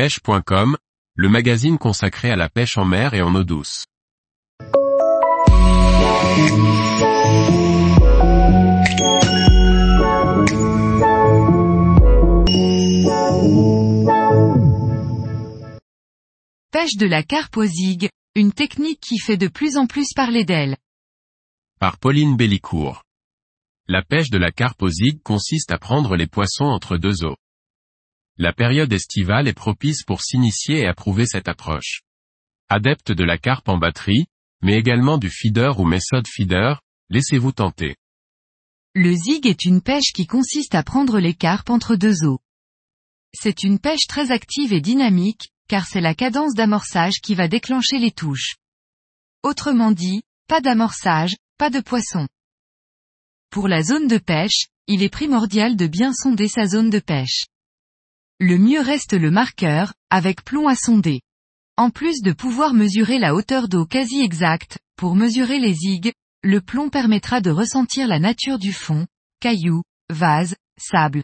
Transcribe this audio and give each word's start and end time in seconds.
pêche.com, 0.00 0.78
le 1.14 1.28
magazine 1.28 1.76
consacré 1.76 2.30
à 2.30 2.36
la 2.36 2.48
pêche 2.48 2.78
en 2.78 2.86
mer 2.86 3.12
et 3.12 3.20
en 3.20 3.34
eau 3.34 3.44
douce. 3.44 3.84
Pêche 16.72 16.96
de 16.96 17.06
la 17.06 17.22
carpe 17.22 17.58
aux 17.58 17.66
zig, 17.66 18.08
une 18.34 18.54
technique 18.54 19.00
qui 19.00 19.18
fait 19.18 19.36
de 19.36 19.48
plus 19.48 19.76
en 19.76 19.86
plus 19.86 20.14
parler 20.14 20.46
d'elle. 20.46 20.78
Par 21.78 21.98
Pauline 21.98 22.38
Bellicourt. 22.38 23.02
La 23.86 24.02
pêche 24.02 24.30
de 24.30 24.38
la 24.38 24.50
carpe 24.50 24.80
aux 24.80 24.88
zig 24.88 25.22
consiste 25.22 25.70
à 25.70 25.78
prendre 25.78 26.16
les 26.16 26.26
poissons 26.26 26.64
entre 26.64 26.96
deux 26.96 27.22
eaux. 27.22 27.36
La 28.42 28.54
période 28.54 28.90
estivale 28.90 29.48
est 29.48 29.52
propice 29.52 30.02
pour 30.02 30.22
s'initier 30.22 30.78
et 30.78 30.86
approuver 30.86 31.26
cette 31.26 31.46
approche. 31.46 32.00
Adepte 32.70 33.12
de 33.12 33.22
la 33.22 33.36
carpe 33.36 33.68
en 33.68 33.76
batterie, 33.76 34.28
mais 34.62 34.78
également 34.78 35.18
du 35.18 35.28
feeder 35.28 35.78
ou 35.78 35.84
méthode 35.84 36.26
feeder, 36.26 36.80
laissez-vous 37.10 37.52
tenter. 37.52 37.96
Le 38.94 39.12
zig 39.14 39.46
est 39.46 39.66
une 39.66 39.82
pêche 39.82 40.14
qui 40.14 40.26
consiste 40.26 40.74
à 40.74 40.82
prendre 40.82 41.20
les 41.20 41.34
carpes 41.34 41.68
entre 41.68 41.96
deux 41.96 42.24
eaux. 42.24 42.40
C'est 43.34 43.62
une 43.62 43.78
pêche 43.78 44.06
très 44.08 44.30
active 44.30 44.72
et 44.72 44.80
dynamique, 44.80 45.50
car 45.68 45.86
c'est 45.86 46.00
la 46.00 46.14
cadence 46.14 46.54
d'amorçage 46.54 47.20
qui 47.22 47.34
va 47.34 47.46
déclencher 47.46 47.98
les 47.98 48.10
touches. 48.10 48.54
Autrement 49.42 49.92
dit, 49.92 50.22
pas 50.48 50.62
d'amorçage, 50.62 51.36
pas 51.58 51.68
de 51.68 51.80
poisson. 51.80 52.26
Pour 53.50 53.68
la 53.68 53.82
zone 53.82 54.08
de 54.08 54.16
pêche, 54.16 54.68
il 54.86 55.02
est 55.02 55.10
primordial 55.10 55.76
de 55.76 55.86
bien 55.86 56.14
sonder 56.14 56.48
sa 56.48 56.66
zone 56.66 56.88
de 56.88 57.00
pêche. 57.00 57.44
Le 58.42 58.56
mieux 58.56 58.80
reste 58.80 59.12
le 59.12 59.30
marqueur, 59.30 59.92
avec 60.08 60.42
plomb 60.42 60.66
à 60.66 60.74
sonder. 60.74 61.20
En 61.76 61.90
plus 61.90 62.22
de 62.22 62.32
pouvoir 62.32 62.72
mesurer 62.72 63.18
la 63.18 63.34
hauteur 63.34 63.68
d'eau 63.68 63.84
quasi 63.84 64.22
exacte, 64.22 64.78
pour 64.96 65.14
mesurer 65.14 65.58
les 65.58 65.74
zigues, 65.74 66.14
le 66.42 66.62
plomb 66.62 66.88
permettra 66.88 67.42
de 67.42 67.50
ressentir 67.50 68.08
la 68.08 68.18
nature 68.18 68.58
du 68.58 68.72
fond, 68.72 69.06
cailloux, 69.40 69.82
vase, 70.08 70.56
sable. 70.78 71.22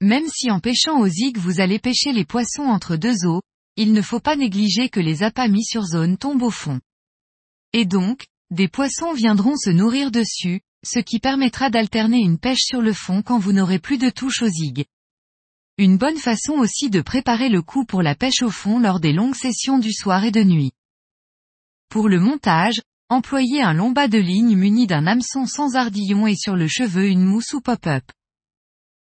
Même 0.00 0.26
si 0.26 0.50
en 0.50 0.58
pêchant 0.58 0.98
aux 0.98 1.06
zigues 1.06 1.38
vous 1.38 1.60
allez 1.60 1.78
pêcher 1.78 2.12
les 2.12 2.24
poissons 2.24 2.64
entre 2.64 2.96
deux 2.96 3.24
eaux, 3.24 3.42
il 3.76 3.92
ne 3.92 4.02
faut 4.02 4.18
pas 4.18 4.34
négliger 4.34 4.88
que 4.88 4.98
les 4.98 5.22
appâts 5.22 5.46
mis 5.46 5.64
sur 5.64 5.84
zone 5.84 6.18
tombent 6.18 6.42
au 6.42 6.50
fond. 6.50 6.80
Et 7.72 7.84
donc, 7.84 8.26
des 8.50 8.66
poissons 8.66 9.12
viendront 9.12 9.56
se 9.56 9.70
nourrir 9.70 10.10
dessus, 10.10 10.60
ce 10.84 10.98
qui 10.98 11.20
permettra 11.20 11.70
d'alterner 11.70 12.18
une 12.18 12.38
pêche 12.38 12.62
sur 12.64 12.82
le 12.82 12.92
fond 12.92 13.22
quand 13.22 13.38
vous 13.38 13.52
n'aurez 13.52 13.78
plus 13.78 13.98
de 13.98 14.10
touche 14.10 14.42
aux 14.42 14.48
zigues. 14.48 14.86
Une 15.76 15.98
bonne 15.98 16.18
façon 16.18 16.52
aussi 16.52 16.88
de 16.88 17.00
préparer 17.00 17.48
le 17.48 17.60
coup 17.60 17.84
pour 17.84 18.00
la 18.00 18.14
pêche 18.14 18.42
au 18.42 18.50
fond 18.50 18.78
lors 18.78 19.00
des 19.00 19.12
longues 19.12 19.34
sessions 19.34 19.78
du 19.78 19.92
soir 19.92 20.24
et 20.24 20.30
de 20.30 20.44
nuit. 20.44 20.70
Pour 21.88 22.08
le 22.08 22.20
montage, 22.20 22.80
employez 23.08 23.60
un 23.60 23.72
long 23.72 23.90
bas 23.90 24.06
de 24.06 24.18
ligne 24.18 24.54
muni 24.54 24.86
d'un 24.86 25.08
hameçon 25.08 25.46
sans 25.46 25.74
ardillon 25.74 26.28
et 26.28 26.36
sur 26.36 26.54
le 26.54 26.68
cheveu 26.68 27.08
une 27.08 27.24
mousse 27.24 27.54
ou 27.54 27.60
pop-up. 27.60 28.04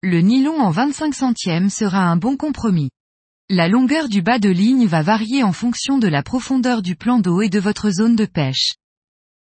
Le 0.02 0.22
nylon 0.22 0.62
en 0.62 0.72
25 0.72 1.14
centièmes 1.14 1.70
sera 1.70 2.06
un 2.06 2.16
bon 2.16 2.38
compromis. 2.38 2.90
La 3.50 3.68
longueur 3.68 4.08
du 4.08 4.22
bas 4.22 4.40
de 4.40 4.50
ligne 4.50 4.88
va 4.88 5.02
varier 5.02 5.44
en 5.44 5.52
fonction 5.52 5.98
de 5.98 6.08
la 6.08 6.24
profondeur 6.24 6.82
du 6.82 6.96
plan 6.96 7.20
d'eau 7.20 7.42
et 7.42 7.50
de 7.50 7.60
votre 7.60 7.90
zone 7.90 8.16
de 8.16 8.26
pêche. 8.26 8.76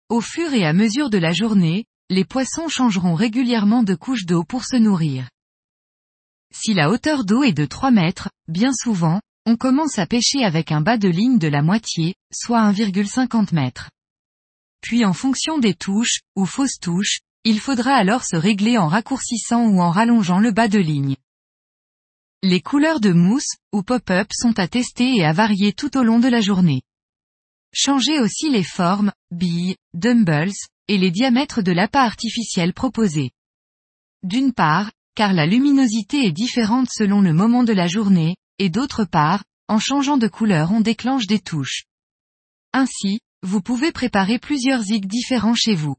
Au 0.10 0.22
fur 0.22 0.54
et 0.54 0.68
à 0.68 0.74
mesure 0.74 1.10
de 1.10 1.18
la 1.18 1.34
journée, 1.34 1.86
les 2.12 2.26
poissons 2.26 2.68
changeront 2.68 3.16
régulièrement 3.16 3.82
de 3.82 3.96
couche 3.96 4.26
d'eau 4.28 4.44
pour 4.44 4.66
se 4.66 4.78
nourrir. 4.78 5.28
Si 6.60 6.74
la 6.74 6.90
hauteur 6.90 7.24
d'eau 7.24 7.44
est 7.44 7.54
de 7.54 7.66
3 7.66 7.92
mètres, 7.92 8.30
bien 8.48 8.74
souvent, 8.74 9.22
on 9.46 9.58
commence 9.58 10.00
à 10.00 10.08
pêcher 10.08 10.44
avec 10.44 10.72
un 10.72 10.82
bas 10.82 10.98
de 10.98 11.08
ligne 11.08 11.38
de 11.38 11.48
la 11.48 11.62
moitié, 11.62 12.16
soit 12.34 12.72
1,50 12.72 13.56
m. 13.56 13.72
Puis 14.82 15.06
en 15.06 15.14
fonction 15.14 15.60
des 15.60 15.76
touches, 15.76 16.22
ou 16.36 16.48
fausses 16.48 16.80
touches, 16.82 17.20
il 17.44 17.60
faudra 17.60 17.94
alors 17.94 18.24
se 18.24 18.36
régler 18.36 18.80
en 18.80 18.88
raccourcissant 18.88 19.68
ou 19.68 19.82
en 19.82 19.92
rallongeant 19.92 20.40
le 20.40 20.52
bas 20.52 20.68
de 20.68 20.80
ligne. 20.80 21.16
Les 22.42 22.62
couleurs 22.62 23.02
de 23.02 23.14
mousse, 23.14 23.56
ou 23.72 23.84
pop-up 23.84 24.30
sont 24.34 24.58
à 24.58 24.68
tester 24.68 25.16
et 25.16 25.26
à 25.26 25.34
varier 25.34 25.74
tout 25.74 25.96
au 25.96 26.02
long 26.02 26.20
de 26.20 26.28
la 26.28 26.42
journée. 26.42 26.82
Changez 27.72 28.20
aussi 28.20 28.50
les 28.50 28.64
formes, 28.64 29.12
billes, 29.30 29.76
dumbbells, 29.94 30.58
et 30.88 30.98
les 30.98 31.12
diamètres 31.12 31.62
de 31.62 31.72
l'appât 31.72 32.04
artificiel 32.04 32.74
proposé. 32.74 33.30
D'une 34.24 34.54
part, 34.54 34.92
car 35.18 35.34
la 35.34 35.48
luminosité 35.48 36.28
est 36.28 36.32
différente 36.32 36.90
selon 36.92 37.22
le 37.22 37.34
moment 37.34 37.64
de 37.64 37.74
la 37.74 37.88
journée, 37.88 38.36
et 38.60 38.70
d'autre 38.70 39.04
part, 39.04 39.44
en 39.68 39.80
changeant 39.80 40.18
de 40.18 40.28
couleur 40.28 40.72
on 40.72 40.80
déclenche 40.80 41.26
des 41.26 41.40
touches. 41.40 41.86
Ainsi, 42.72 43.20
vous 43.42 43.60
pouvez 43.60 43.92
préparer 43.92 44.38
plusieurs 44.38 44.84
zigs 44.84 45.08
différents 45.08 45.56
chez 45.56 45.74
vous. 45.74 45.96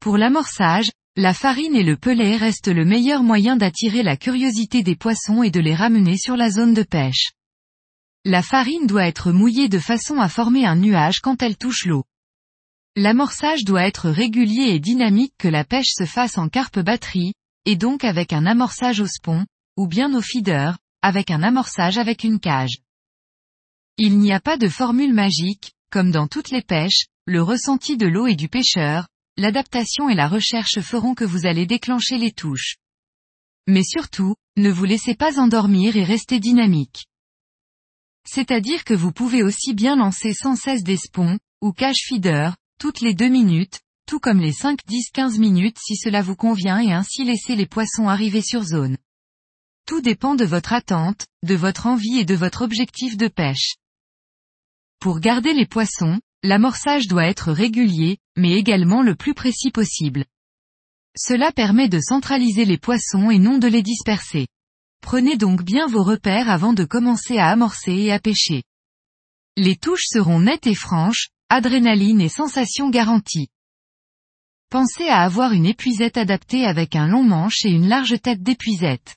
Pour 0.00 0.18
l'amorçage, 0.18 0.90
la 1.14 1.32
farine 1.32 1.76
et 1.76 1.84
le 1.84 1.96
pelet 1.96 2.36
restent 2.36 2.74
le 2.74 2.84
meilleur 2.84 3.22
moyen 3.22 3.54
d'attirer 3.54 4.02
la 4.02 4.16
curiosité 4.16 4.82
des 4.82 4.96
poissons 4.96 5.44
et 5.44 5.52
de 5.52 5.60
les 5.60 5.76
ramener 5.76 6.18
sur 6.18 6.36
la 6.36 6.50
zone 6.50 6.74
de 6.74 6.82
pêche. 6.82 7.30
La 8.24 8.42
farine 8.42 8.88
doit 8.88 9.06
être 9.06 9.30
mouillée 9.30 9.68
de 9.68 9.78
façon 9.78 10.16
à 10.16 10.28
former 10.28 10.66
un 10.66 10.74
nuage 10.74 11.20
quand 11.20 11.40
elle 11.40 11.56
touche 11.56 11.84
l'eau. 11.86 12.02
L'amorçage 12.96 13.62
doit 13.62 13.84
être 13.84 14.10
régulier 14.10 14.70
et 14.70 14.80
dynamique 14.80 15.34
que 15.38 15.46
la 15.46 15.62
pêche 15.62 15.92
se 15.94 16.04
fasse 16.04 16.36
en 16.36 16.48
carpe 16.48 16.80
batterie, 16.80 17.34
et 17.64 17.76
donc 17.76 18.04
avec 18.04 18.32
un 18.32 18.46
amorçage 18.46 19.00
au 19.00 19.06
spon, 19.06 19.46
ou 19.76 19.86
bien 19.86 20.14
au 20.14 20.20
feeder, 20.20 20.78
avec 21.02 21.30
un 21.30 21.42
amorçage 21.42 21.98
avec 21.98 22.24
une 22.24 22.40
cage. 22.40 22.78
Il 23.98 24.18
n'y 24.18 24.32
a 24.32 24.40
pas 24.40 24.56
de 24.56 24.68
formule 24.68 25.12
magique, 25.12 25.72
comme 25.90 26.10
dans 26.10 26.26
toutes 26.26 26.50
les 26.50 26.62
pêches, 26.62 27.06
le 27.26 27.42
ressenti 27.42 27.96
de 27.96 28.06
l'eau 28.06 28.26
et 28.26 28.34
du 28.34 28.48
pêcheur, 28.48 29.06
l'adaptation 29.36 30.08
et 30.08 30.14
la 30.14 30.28
recherche 30.28 30.80
feront 30.80 31.14
que 31.14 31.24
vous 31.24 31.46
allez 31.46 31.66
déclencher 31.66 32.18
les 32.18 32.32
touches. 32.32 32.76
Mais 33.68 33.84
surtout, 33.84 34.34
ne 34.56 34.70
vous 34.70 34.84
laissez 34.84 35.14
pas 35.14 35.38
endormir 35.38 35.96
et 35.96 36.04
restez 36.04 36.40
dynamique. 36.40 37.06
C'est-à-dire 38.26 38.84
que 38.84 38.94
vous 38.94 39.12
pouvez 39.12 39.42
aussi 39.42 39.74
bien 39.74 39.96
lancer 39.96 40.32
sans 40.32 40.56
cesse 40.56 40.82
des 40.82 40.96
spons, 40.96 41.38
ou 41.60 41.72
cage 41.72 42.06
feeder, 42.08 42.56
toutes 42.78 43.00
les 43.00 43.14
deux 43.14 43.28
minutes, 43.28 43.80
tout 44.12 44.20
comme 44.20 44.40
les 44.40 44.52
5, 44.52 44.80
10, 44.86 45.08
15 45.14 45.38
minutes 45.38 45.78
si 45.80 45.96
cela 45.96 46.20
vous 46.20 46.36
convient 46.36 46.78
et 46.78 46.92
ainsi 46.92 47.24
laisser 47.24 47.56
les 47.56 47.64
poissons 47.64 48.08
arriver 48.08 48.42
sur 48.42 48.62
zone. 48.62 48.98
Tout 49.86 50.02
dépend 50.02 50.34
de 50.34 50.44
votre 50.44 50.74
attente, 50.74 51.24
de 51.42 51.54
votre 51.54 51.86
envie 51.86 52.18
et 52.18 52.26
de 52.26 52.34
votre 52.34 52.60
objectif 52.60 53.16
de 53.16 53.28
pêche. 53.28 53.76
Pour 55.00 55.18
garder 55.18 55.54
les 55.54 55.64
poissons, 55.64 56.20
l'amorçage 56.42 57.08
doit 57.08 57.24
être 57.24 57.52
régulier, 57.52 58.18
mais 58.36 58.52
également 58.52 59.00
le 59.00 59.14
plus 59.14 59.32
précis 59.32 59.70
possible. 59.70 60.26
Cela 61.16 61.50
permet 61.50 61.88
de 61.88 61.98
centraliser 61.98 62.66
les 62.66 62.76
poissons 62.76 63.30
et 63.30 63.38
non 63.38 63.56
de 63.56 63.66
les 63.66 63.82
disperser. 63.82 64.46
Prenez 65.00 65.38
donc 65.38 65.62
bien 65.62 65.86
vos 65.86 66.02
repères 66.02 66.50
avant 66.50 66.74
de 66.74 66.84
commencer 66.84 67.38
à 67.38 67.48
amorcer 67.48 67.94
et 67.94 68.12
à 68.12 68.18
pêcher. 68.18 68.62
Les 69.56 69.76
touches 69.76 70.04
seront 70.04 70.40
nettes 70.40 70.66
et 70.66 70.74
franches, 70.74 71.30
adrénaline 71.48 72.20
et 72.20 72.28
sensation 72.28 72.90
garantie. 72.90 73.48
Pensez 74.72 75.06
à 75.06 75.20
avoir 75.20 75.52
une 75.52 75.66
épuisette 75.66 76.16
adaptée 76.16 76.64
avec 76.64 76.96
un 76.96 77.06
long 77.06 77.22
manche 77.22 77.66
et 77.66 77.68
une 77.68 77.88
large 77.88 78.18
tête 78.22 78.42
d'épuisette. 78.42 79.16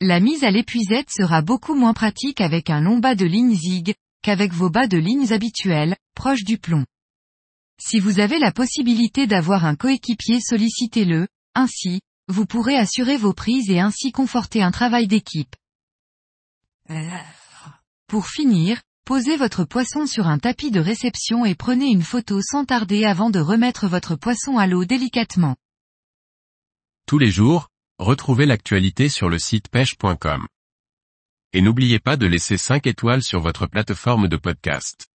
La 0.00 0.20
mise 0.20 0.44
à 0.44 0.52
l'épuisette 0.52 1.10
sera 1.10 1.42
beaucoup 1.42 1.74
moins 1.74 1.94
pratique 1.94 2.40
avec 2.40 2.70
un 2.70 2.80
long 2.80 2.98
bas 2.98 3.16
de 3.16 3.24
ligne 3.24 3.56
zig, 3.56 3.92
qu'avec 4.22 4.52
vos 4.52 4.70
bas 4.70 4.86
de 4.86 4.98
lignes 4.98 5.32
habituels, 5.32 5.96
proches 6.14 6.44
du 6.44 6.58
plomb. 6.58 6.86
Si 7.80 7.98
vous 7.98 8.20
avez 8.20 8.38
la 8.38 8.52
possibilité 8.52 9.26
d'avoir 9.26 9.64
un 9.64 9.74
coéquipier 9.74 10.38
sollicitez-le, 10.40 11.26
ainsi, 11.56 12.00
vous 12.28 12.46
pourrez 12.46 12.76
assurer 12.76 13.16
vos 13.16 13.32
prises 13.32 13.68
et 13.68 13.80
ainsi 13.80 14.12
conforter 14.12 14.62
un 14.62 14.70
travail 14.70 15.08
d'équipe. 15.08 15.56
Pour 18.06 18.28
finir, 18.28 18.80
Posez 19.04 19.36
votre 19.36 19.64
poisson 19.64 20.06
sur 20.06 20.28
un 20.28 20.38
tapis 20.38 20.70
de 20.70 20.78
réception 20.78 21.44
et 21.44 21.56
prenez 21.56 21.86
une 21.86 22.02
photo 22.02 22.40
sans 22.40 22.64
tarder 22.64 23.04
avant 23.04 23.30
de 23.30 23.40
remettre 23.40 23.88
votre 23.88 24.14
poisson 24.14 24.58
à 24.58 24.68
l'eau 24.68 24.84
délicatement. 24.84 25.56
Tous 27.08 27.18
les 27.18 27.30
jours, 27.30 27.68
retrouvez 27.98 28.46
l'actualité 28.46 29.08
sur 29.08 29.28
le 29.28 29.40
site 29.40 29.68
pêche.com. 29.68 30.46
Et 31.52 31.62
n'oubliez 31.62 31.98
pas 31.98 32.16
de 32.16 32.26
laisser 32.26 32.56
5 32.56 32.86
étoiles 32.86 33.24
sur 33.24 33.40
votre 33.40 33.66
plateforme 33.66 34.28
de 34.28 34.36
podcast. 34.36 35.08